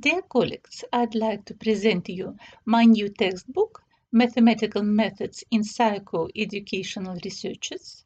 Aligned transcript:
Dear 0.00 0.20
colleagues, 0.22 0.84
I'd 0.92 1.14
like 1.14 1.44
to 1.46 1.54
present 1.54 2.08
you 2.08 2.36
my 2.64 2.84
new 2.84 3.08
textbook, 3.08 3.82
Mathematical 4.12 4.82
Methods 4.82 5.44
in 5.50 5.62
Psycho-Educational 5.62 7.16
Researches. 7.24 8.04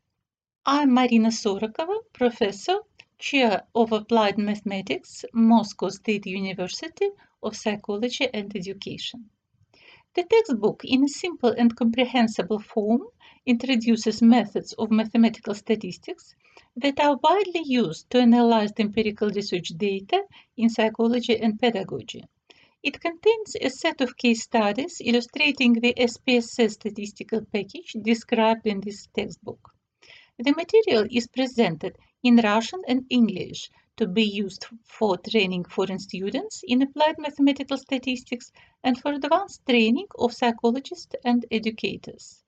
I'm 0.64 0.92
Marina 0.92 1.30
Sorokova, 1.30 1.96
Professor, 2.12 2.80
Chair 3.18 3.62
of 3.74 3.92
Applied 3.92 4.38
Mathematics, 4.38 5.24
Moscow 5.32 5.88
State 5.88 6.26
University 6.26 7.08
of 7.42 7.56
Psychology 7.56 8.28
and 8.32 8.54
Education. 8.54 9.30
The 10.14 10.24
textbook, 10.24 10.84
in 10.84 11.04
a 11.04 11.08
simple 11.08 11.50
and 11.50 11.74
comprehensible 11.74 12.60
form, 12.60 13.02
introduces 13.46 14.20
methods 14.20 14.74
of 14.74 14.90
mathematical 14.90 15.54
statistics 15.54 16.36
that 16.76 17.00
are 17.00 17.18
widely 17.22 17.62
used 17.64 18.08
to 18.10 18.20
analyze 18.20 18.72
the 18.72 18.82
empirical 18.82 19.28
research 19.30 19.68
data 19.76 20.22
in 20.56 20.70
psychology 20.70 21.38
and 21.38 21.58
pedagogy. 21.58 22.24
It 22.82 23.00
contains 23.00 23.56
a 23.60 23.68
set 23.68 24.00
of 24.00 24.16
case 24.16 24.42
studies 24.42 25.02
illustrating 25.04 25.74
the 25.74 25.92
SPSS 25.94 26.72
statistical 26.72 27.42
package 27.52 27.94
described 28.00 28.66
in 28.66 28.80
this 28.80 29.06
textbook. 29.14 29.70
The 30.38 30.52
material 30.52 31.06
is 31.10 31.28
presented 31.28 31.98
in 32.22 32.36
Russian 32.36 32.80
and 32.88 33.04
English 33.10 33.70
to 33.98 34.06
be 34.06 34.24
used 34.24 34.64
for 34.82 35.18
training 35.18 35.64
foreign 35.64 35.98
students 35.98 36.62
in 36.66 36.80
applied 36.80 37.16
mathematical 37.18 37.76
statistics 37.76 38.50
and 38.82 38.98
for 38.98 39.12
advanced 39.12 39.60
training 39.68 40.06
of 40.18 40.32
psychologists 40.32 41.14
and 41.22 41.44
educators. 41.50 42.42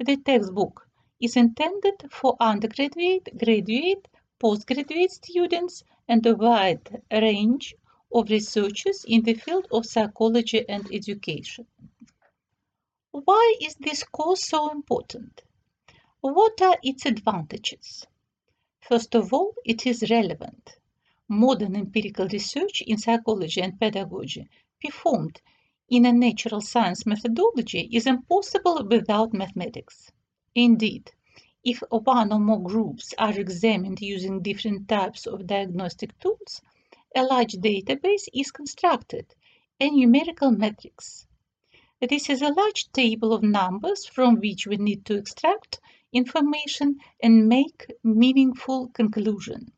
The 0.00 0.16
textbook 0.16 0.89
is 1.20 1.36
intended 1.36 1.94
for 2.10 2.36
undergraduate, 2.40 3.28
graduate, 3.38 4.08
postgraduate 4.38 5.12
students 5.12 5.84
and 6.08 6.24
a 6.26 6.34
wide 6.34 7.02
range 7.12 7.74
of 8.12 8.30
researchers 8.30 9.04
in 9.06 9.22
the 9.22 9.34
field 9.34 9.66
of 9.70 9.86
psychology 9.86 10.66
and 10.68 10.88
education. 10.92 11.66
Why 13.12 13.54
is 13.60 13.74
this 13.74 14.02
course 14.02 14.48
so 14.48 14.70
important? 14.70 15.42
What 16.20 16.60
are 16.62 16.78
its 16.82 17.06
advantages? 17.06 18.06
First 18.80 19.14
of 19.14 19.32
all, 19.32 19.54
it 19.64 19.86
is 19.86 20.10
relevant. 20.10 20.76
Modern 21.28 21.76
empirical 21.76 22.28
research 22.28 22.82
in 22.86 22.98
psychology 22.98 23.60
and 23.60 23.78
pedagogy 23.78 24.48
performed 24.82 25.40
in 25.88 26.06
a 26.06 26.12
natural 26.12 26.60
science 26.60 27.04
methodology 27.04 27.88
is 27.92 28.06
impossible 28.06 28.86
without 28.88 29.34
mathematics. 29.34 30.10
Indeed, 30.56 31.12
if 31.62 31.80
one 31.90 32.32
or 32.32 32.40
more 32.40 32.60
groups 32.60 33.14
are 33.18 33.38
examined 33.38 34.00
using 34.00 34.42
different 34.42 34.88
types 34.88 35.26
of 35.26 35.46
diagnostic 35.46 36.18
tools, 36.18 36.60
a 37.14 37.22
large 37.22 37.52
database 37.52 38.26
is 38.34 38.50
constructed, 38.50 39.32
a 39.78 39.88
numerical 39.90 40.50
matrix. 40.50 41.24
This 42.00 42.28
is 42.28 42.42
a 42.42 42.52
large 42.52 42.90
table 42.90 43.32
of 43.32 43.44
numbers 43.44 44.06
from 44.06 44.40
which 44.40 44.66
we 44.66 44.76
need 44.76 45.04
to 45.04 45.16
extract 45.16 45.80
information 46.12 46.98
and 47.22 47.48
make 47.48 47.86
meaningful 48.02 48.88
conclusion. 48.88 49.70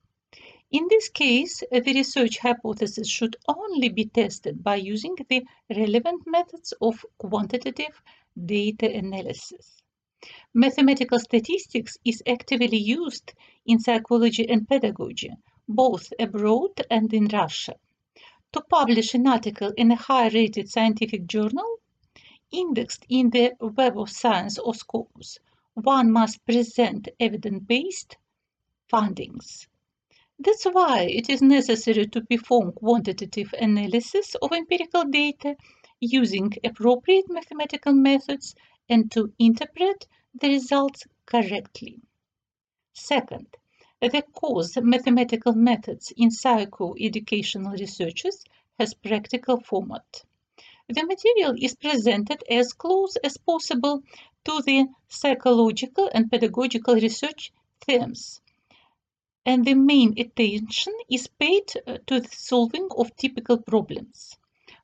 In 0.70 0.86
this 0.88 1.10
case, 1.10 1.62
the 1.70 1.92
research 1.92 2.38
hypothesis 2.38 3.10
should 3.10 3.36
only 3.46 3.90
be 3.90 4.06
tested 4.06 4.64
by 4.64 4.76
using 4.76 5.16
the 5.28 5.44
relevant 5.68 6.26
methods 6.26 6.72
of 6.80 7.04
quantitative 7.18 8.00
data 8.42 8.90
analysis. 8.90 9.81
Mathematical 10.54 11.18
statistics 11.18 11.96
is 12.04 12.22
actively 12.26 12.76
used 12.76 13.32
in 13.66 13.78
psychology 13.78 14.48
and 14.48 14.68
pedagogy, 14.68 15.30
both 15.68 16.12
abroad 16.18 16.80
and 16.90 17.12
in 17.12 17.26
Russia. 17.26 17.74
To 18.52 18.60
publish 18.60 19.14
an 19.14 19.26
article 19.26 19.72
in 19.76 19.90
a 19.90 19.96
high 19.96 20.28
rated 20.28 20.68
scientific 20.68 21.26
journal, 21.26 21.78
indexed 22.50 23.06
in 23.08 23.30
the 23.30 23.52
Web 23.60 23.98
of 23.98 24.10
Science 24.10 24.58
or 24.58 24.74
Scopus, 24.74 25.38
one 25.74 26.12
must 26.12 26.44
present 26.44 27.08
evidence 27.18 27.64
based 27.66 28.16
findings. 28.88 29.66
That's 30.38 30.64
why 30.64 31.04
it 31.04 31.30
is 31.30 31.40
necessary 31.40 32.06
to 32.08 32.20
perform 32.20 32.72
quantitative 32.72 33.54
analysis 33.58 34.34
of 34.42 34.52
empirical 34.52 35.04
data 35.04 35.56
using 36.00 36.52
appropriate 36.62 37.30
mathematical 37.30 37.94
methods 37.94 38.54
and 38.92 39.10
to 39.10 39.32
interpret 39.38 40.06
the 40.40 40.48
results 40.48 41.04
correctly. 41.24 42.00
Second, 42.92 43.46
the 44.00 44.22
course 44.34 44.76
Mathematical 44.76 45.54
Methods 45.54 46.12
in 46.16 46.30
Psycho-Educational 46.30 47.72
Researches 47.72 48.44
has 48.78 48.92
practical 48.94 49.60
format. 49.60 50.24
The 50.88 51.06
material 51.06 51.54
is 51.58 51.74
presented 51.74 52.42
as 52.50 52.74
close 52.74 53.16
as 53.16 53.38
possible 53.38 54.02
to 54.44 54.62
the 54.66 54.86
psychological 55.08 56.10
and 56.12 56.30
pedagogical 56.30 56.96
research 56.96 57.52
themes, 57.86 58.40
and 59.46 59.64
the 59.64 59.74
main 59.74 60.14
attention 60.18 60.92
is 61.08 61.28
paid 61.28 61.66
to 62.08 62.20
the 62.20 62.28
solving 62.30 62.88
of 62.96 63.16
typical 63.16 63.56
problems. 63.56 64.36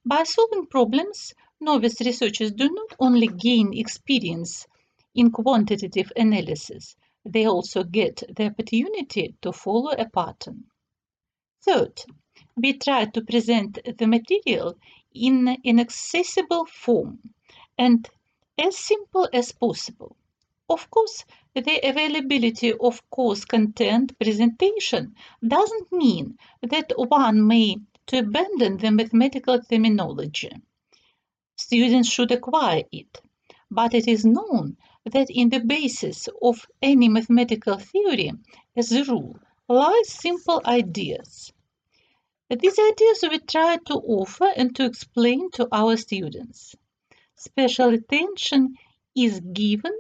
By 0.05 0.23
solving 0.23 0.67
problems, 0.67 1.35
novice 1.61 2.01
researchers 2.01 2.53
do 2.53 2.69
not 2.71 2.95
only 3.01 3.27
gain 3.27 3.73
experience 3.77 4.67
in 5.15 5.31
quantitative 5.31 6.13
analysis, 6.17 6.97
they 7.25 7.47
also 7.47 7.83
get 7.83 8.23
the 8.37 8.47
opportunity 8.47 9.35
to 9.43 9.53
follow 9.53 9.91
a 9.91 10.09
pattern. 10.09 10.65
Third, 11.63 12.01
we 12.57 12.75
try 12.75 13.07
to 13.07 13.23
present 13.23 13.79
the 13.99 14.07
material 14.07 14.79
in 15.13 15.49
an 15.49 15.81
accessible 15.81 16.67
form 16.67 17.19
and 17.77 18.09
as 18.57 18.79
simple 18.79 19.29
as 19.33 19.53
possible. 19.53 20.17
Of 20.71 20.91
course, 20.91 21.25
the 21.55 21.81
availability 21.83 22.73
of 22.73 23.03
course 23.11 23.45
content 23.45 24.19
presentation 24.19 25.15
doesn't 25.47 25.91
mean 25.93 26.39
that 26.63 26.93
one 26.97 27.47
may 27.47 27.77
to 28.07 28.19
abandon 28.19 28.77
the 28.77 28.91
mathematical 28.91 29.61
terminology 29.61 30.51
students 31.59 32.09
should 32.09 32.31
acquire 32.33 32.85
it. 32.93 33.21
But 33.71 33.93
it 33.93 34.09
is 34.09 34.25
known 34.25 34.79
that 35.05 35.29
in 35.29 35.51
the 35.51 35.61
basis 35.61 36.29
of 36.41 36.67
any 36.81 37.09
mathematical 37.09 37.79
theory, 37.79 38.33
as 38.77 38.93
a 38.93 39.05
rule, 39.05 39.39
lies 39.69 40.09
simple 40.09 40.63
ideas. 40.65 41.53
These 42.49 42.79
ideas 42.79 43.25
we 43.31 43.39
try 43.41 43.77
to 43.89 43.95
offer 43.95 44.51
and 44.57 44.75
to 44.77 44.87
explain 44.87 45.51
to 45.53 45.69
our 45.71 45.99
students. 45.99 46.75
Special 47.37 47.91
attention 47.93 48.75
is 49.15 49.41
given 49.41 49.93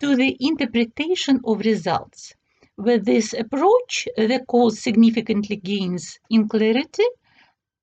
to 0.00 0.16
the 0.16 0.36
interpretation 0.40 1.40
of 1.44 1.60
results. 1.60 2.34
With 2.76 3.04
this 3.04 3.34
approach, 3.34 4.08
the 4.16 4.44
course 4.48 4.80
significantly 4.80 5.56
gains 5.56 6.18
in 6.28 6.48
clarity 6.48 7.06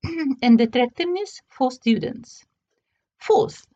and 0.42 0.60
attractiveness 0.60 1.40
for 1.48 1.70
students. 1.70 2.44
Fourth, 3.26 3.68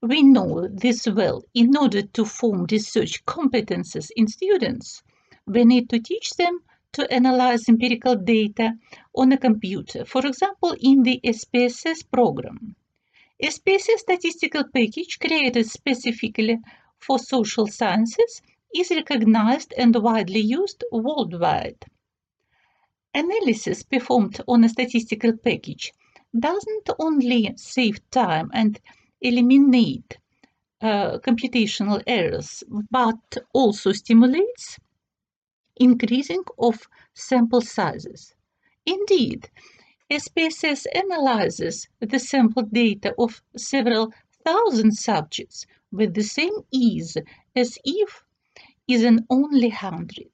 we 0.00 0.22
know 0.22 0.68
this 0.68 1.04
well. 1.04 1.42
In 1.54 1.76
order 1.76 2.02
to 2.02 2.24
form 2.24 2.66
research 2.70 3.24
competences 3.24 4.12
in 4.14 4.28
students, 4.28 5.02
we 5.44 5.64
need 5.64 5.90
to 5.90 5.98
teach 5.98 6.30
them 6.34 6.60
to 6.92 7.12
analyze 7.12 7.68
empirical 7.68 8.14
data 8.14 8.74
on 9.12 9.32
a 9.32 9.38
computer, 9.38 10.04
for 10.04 10.24
example, 10.24 10.76
in 10.78 11.02
the 11.02 11.20
SPSS 11.24 12.08
program. 12.12 12.76
SPSS 13.42 13.98
statistical 13.98 14.62
package 14.72 15.18
created 15.18 15.68
specifically 15.68 16.56
for 17.00 17.18
social 17.18 17.66
sciences 17.66 18.40
is 18.72 18.90
recognized 18.90 19.74
and 19.76 19.96
widely 19.96 20.42
used 20.42 20.84
worldwide. 20.92 21.84
Analysis 23.12 23.82
performed 23.82 24.40
on 24.46 24.62
a 24.62 24.68
statistical 24.68 25.36
package 25.36 25.92
doesn't 26.38 26.90
only 26.98 27.52
save 27.56 27.98
time 28.10 28.50
and 28.52 28.80
eliminate 29.20 30.18
uh, 30.80 31.18
computational 31.18 32.02
errors, 32.06 32.62
but 32.90 33.36
also 33.52 33.92
stimulates 33.92 34.78
increasing 35.76 36.42
of 36.58 36.88
sample 37.14 37.60
sizes. 37.60 38.34
Indeed, 38.86 39.50
SPSS 40.10 40.86
analyzes 40.94 41.88
the 42.00 42.18
sample 42.18 42.64
data 42.64 43.14
of 43.18 43.42
several 43.56 44.12
thousand 44.44 44.92
subjects 44.92 45.66
with 45.92 46.14
the 46.14 46.22
same 46.22 46.52
ease 46.70 47.16
as 47.54 47.78
if 47.84 48.24
is 48.88 49.04
an 49.04 49.26
only 49.30 49.68
hundred. 49.68 50.32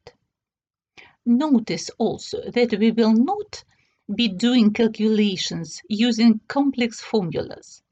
Notice 1.25 1.91
also 1.99 2.51
that 2.51 2.79
we 2.79 2.91
will 2.91 3.13
not 3.13 3.65
be 4.15 4.29
doing 4.29 4.73
calculations 4.73 5.83
using 5.89 6.41
complex 6.47 7.01
formulas. 7.01 7.83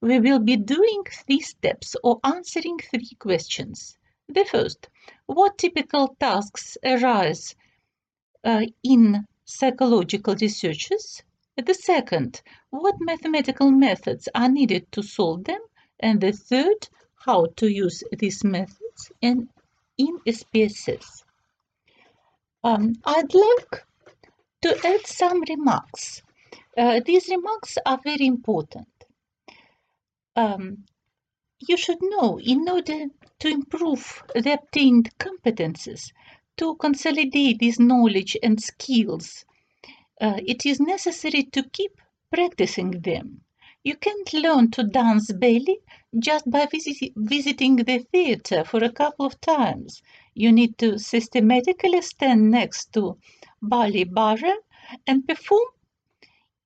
We 0.00 0.20
will 0.20 0.38
be 0.38 0.56
doing 0.56 1.04
three 1.04 1.40
steps 1.40 1.96
or 2.02 2.20
answering 2.24 2.78
three 2.78 3.10
questions. 3.18 3.98
The 4.28 4.44
first, 4.44 4.88
what 5.26 5.58
typical 5.58 6.16
tasks 6.20 6.78
arise 6.84 7.54
uh, 8.44 8.66
in 8.82 9.26
psychological 9.44 10.36
researches? 10.36 11.22
The 11.56 11.74
second, 11.74 12.40
what 12.70 12.94
mathematical 13.00 13.70
methods 13.70 14.28
are 14.34 14.48
needed 14.48 14.90
to 14.92 15.02
solve 15.02 15.44
them? 15.44 15.60
And 15.98 16.20
the 16.20 16.32
third, 16.32 16.88
how 17.16 17.46
to 17.56 17.66
use 17.66 18.04
these 18.16 18.44
methods 18.44 19.12
in, 19.20 19.48
in 19.96 20.18
SPSS. 20.26 21.24
Um, 22.62 22.94
I'd 23.04 23.34
like 23.34 23.84
to 24.62 24.86
add 24.86 25.06
some 25.06 25.42
remarks. 25.48 26.22
Uh, 26.76 27.00
these 27.04 27.28
remarks 27.28 27.78
are 27.86 28.00
very 28.04 28.26
important. 28.26 28.88
Um, 30.36 30.84
you 31.66 31.76
should 31.76 31.98
know 32.00 32.38
in 32.38 32.68
order 32.68 33.06
to 33.40 33.48
improve 33.48 34.22
the 34.34 34.54
obtained 34.54 35.10
competences, 35.18 36.12
to 36.56 36.76
consolidate 36.76 37.58
this 37.60 37.78
knowledge 37.78 38.36
and 38.42 38.60
skills, 38.62 39.44
uh, 40.20 40.38
it 40.46 40.66
is 40.66 40.80
necessary 40.80 41.44
to 41.44 41.62
keep 41.70 41.92
practicing 42.32 42.90
them. 43.02 43.40
You 43.84 43.96
can't 43.96 44.32
learn 44.32 44.70
to 44.72 44.82
dance 44.82 45.32
belly 45.32 45.78
just 46.18 46.50
by 46.50 46.66
visit 46.66 47.12
visiting 47.16 47.76
the 47.76 47.98
theater 48.12 48.64
for 48.64 48.82
a 48.82 48.92
couple 48.92 49.24
of 49.26 49.40
times. 49.40 50.02
You 50.34 50.52
need 50.52 50.78
to 50.78 50.98
systematically 50.98 52.02
stand 52.02 52.50
next 52.50 52.92
to 52.94 53.18
ballet 53.62 54.04
barre 54.04 54.56
and 55.06 55.26
perform 55.26 55.68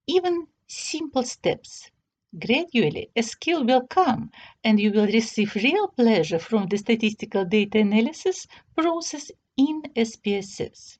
even 0.06 0.46
simple 0.68 1.24
steps. 1.24 1.90
Gradually, 2.38 3.10
a 3.16 3.22
skill 3.22 3.64
will 3.64 3.84
come 3.88 4.30
and 4.62 4.78
you 4.78 4.92
will 4.92 5.06
receive 5.06 5.56
real 5.56 5.88
pleasure 5.88 6.38
from 6.38 6.68
the 6.68 6.78
statistical 6.78 7.44
data 7.44 7.78
analysis 7.80 8.46
process 8.76 9.32
in 9.56 9.82
SPSS. 9.96 10.98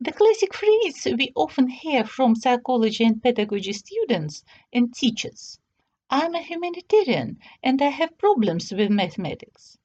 The 0.00 0.12
classic 0.12 0.52
phrase 0.54 1.06
we 1.18 1.32
often 1.34 1.68
hear 1.68 2.04
from 2.04 2.34
psychology 2.36 3.04
and 3.04 3.22
pedagogy 3.22 3.72
students 3.72 4.44
and 4.72 4.94
teachers 4.94 5.58
I'm 6.10 6.34
a 6.34 6.42
humanitarian 6.42 7.38
and 7.62 7.80
I 7.82 7.88
have 7.88 8.18
problems 8.18 8.72
with 8.72 8.90
mathematics. 8.90 9.78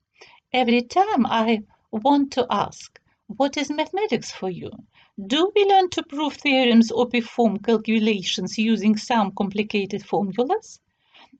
Every 0.53 0.81
time 0.83 1.25
I 1.25 1.63
want 1.91 2.31
to 2.33 2.47
ask, 2.49 2.99
What 3.27 3.57
is 3.57 3.69
mathematics 3.71 4.31
for 4.31 4.49
you? 4.49 4.71
Do 5.25 5.51
we 5.55 5.65
learn 5.65 5.89
to 5.91 6.03
prove 6.03 6.35
theorems 6.35 6.91
or 6.91 7.07
perform 7.07 7.57
calculations 7.57 8.55
using 8.59 8.95
some 8.95 9.31
complicated 9.31 10.05
formulas? 10.05 10.79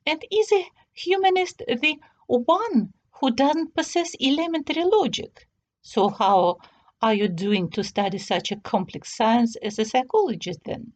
And 0.03 0.25
is 0.31 0.51
a 0.51 0.65
humanist 0.93 1.59
the 1.67 1.99
one 2.27 2.91
who 3.11 3.29
doesn't 3.29 3.75
possess 3.75 4.15
elementary 4.19 4.83
logic? 4.83 5.47
So, 5.83 6.09
how 6.09 6.57
are 7.03 7.13
you 7.13 7.27
doing 7.27 7.69
to 7.69 7.83
study 7.83 8.17
such 8.17 8.51
a 8.51 8.55
complex 8.55 9.15
science 9.15 9.55
as 9.57 9.77
a 9.77 9.85
psychologist 9.85 10.61
then? 10.65 10.93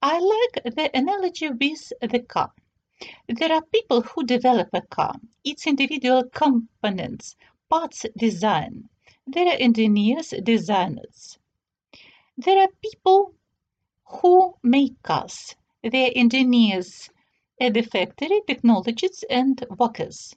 I 0.00 0.20
like 0.20 0.76
the 0.76 0.88
analogy 0.96 1.48
with 1.48 1.92
the 2.00 2.20
car. 2.20 2.52
There 3.26 3.52
are 3.52 3.62
people 3.74 4.02
who 4.02 4.22
develop 4.22 4.68
a 4.72 4.82
car, 4.82 5.16
its 5.42 5.66
individual 5.66 6.22
components, 6.32 7.34
parts 7.68 8.06
design. 8.16 8.88
There 9.26 9.48
are 9.48 9.56
engineers, 9.58 10.32
designers. 10.44 11.38
There 12.36 12.58
are 12.58 12.68
people 12.82 13.34
who 14.06 14.56
make 14.62 15.02
cars. 15.02 15.56
They 15.82 16.08
are 16.08 16.12
engineers 16.14 17.10
at 17.60 17.74
the 17.74 17.82
factory, 17.82 18.40
technologists, 18.46 19.24
and 19.30 19.64
workers. 19.78 20.34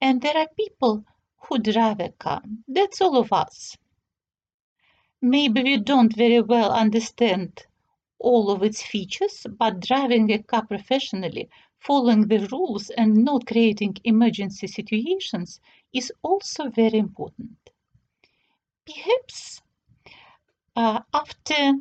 And 0.00 0.22
there 0.22 0.36
are 0.36 0.48
people 0.56 1.04
who 1.38 1.58
drive 1.58 2.00
a 2.00 2.10
car. 2.10 2.42
That's 2.66 3.00
all 3.00 3.16
of 3.16 3.32
us. 3.32 3.76
Maybe 5.20 5.62
we 5.62 5.78
don't 5.78 6.14
very 6.14 6.40
well 6.40 6.72
understand 6.72 7.66
all 8.18 8.50
of 8.50 8.62
its 8.62 8.82
features, 8.82 9.46
but 9.58 9.80
driving 9.80 10.30
a 10.30 10.42
car 10.42 10.66
professionally, 10.66 11.48
following 11.78 12.28
the 12.28 12.46
rules, 12.46 12.90
and 12.90 13.24
not 13.24 13.46
creating 13.46 13.96
emergency 14.04 14.66
situations 14.66 15.60
is 15.92 16.12
also 16.22 16.70
very 16.70 16.98
important. 16.98 17.70
Perhaps 18.86 19.62
after 20.78 21.74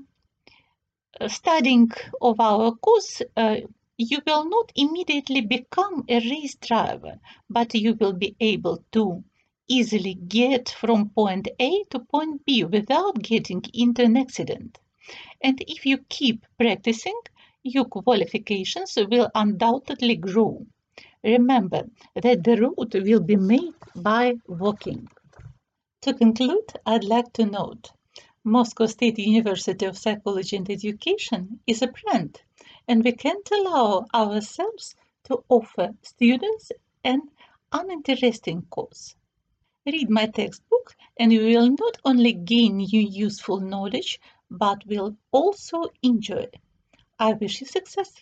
studying 1.27 1.91
of 2.19 2.39
our 2.39 2.71
course, 2.75 3.21
uh, 3.35 3.57
you 3.97 4.19
will 4.25 4.49
not 4.49 4.71
immediately 4.75 5.41
become 5.41 6.03
a 6.09 6.19
race 6.19 6.55
driver, 6.55 7.19
but 7.47 7.75
you 7.75 7.93
will 7.93 8.13
be 8.13 8.35
able 8.39 8.83
to 8.91 9.23
easily 9.67 10.15
get 10.15 10.69
from 10.69 11.09
point 11.09 11.47
A 11.59 11.83
to 11.91 11.99
point 11.99 12.43
B 12.45 12.63
without 12.63 13.21
getting 13.21 13.63
into 13.73 14.03
an 14.03 14.17
accident. 14.17 14.79
And 15.41 15.63
if 15.67 15.85
you 15.85 15.99
keep 16.09 16.43
practicing, 16.57 17.19
your 17.61 17.85
qualifications 17.85 18.97
will 19.11 19.29
undoubtedly 19.35 20.15
grow. 20.15 20.65
Remember 21.23 21.83
that 22.15 22.43
the 22.43 22.57
road 22.57 22.95
will 22.95 23.21
be 23.21 23.35
made 23.35 23.73
by 23.95 24.35
walking. 24.47 25.07
To 26.01 26.13
conclude, 26.13 26.71
I'd 26.85 27.03
like 27.03 27.33
to 27.33 27.45
note 27.45 27.91
Moscow 28.47 28.85
State 28.85 29.19
University 29.19 29.85
of 29.85 29.97
Psychology 29.97 30.55
and 30.55 30.69
Education 30.69 31.59
is 31.67 31.81
a 31.81 31.87
brand, 31.87 32.41
and 32.87 33.03
we 33.03 33.11
can't 33.11 33.51
allow 33.51 34.05
ourselves 34.13 34.95
to 35.25 35.43
offer 35.49 35.93
students 36.01 36.71
an 37.03 37.23
uninteresting 37.73 38.61
course. 38.69 39.17
Read 39.85 40.09
my 40.09 40.27
textbook 40.27 40.95
and 41.19 41.33
you 41.33 41.41
will 41.41 41.71
not 41.71 41.97
only 42.05 42.31
gain 42.31 42.77
new 42.77 43.01
useful 43.01 43.59
knowledge, 43.59 44.17
but 44.49 44.87
will 44.87 45.17
also 45.33 45.83
enjoy. 46.01 46.47
I 47.19 47.33
wish 47.33 47.59
you 47.59 47.67
success. 47.67 48.13